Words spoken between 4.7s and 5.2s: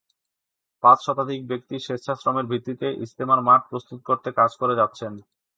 যাচ্ছেন।